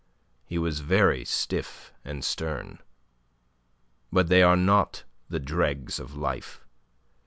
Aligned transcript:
He 0.47 0.57
was 0.57 0.79
very, 0.79 1.23
stiff 1.25 1.93
and 2.03 2.25
stern. 2.25 2.79
"But 4.11 4.29
they 4.29 4.41
are 4.41 4.57
not 4.57 5.03
the 5.29 5.39
dregs 5.39 5.99
of 5.99 6.15
life. 6.17 6.59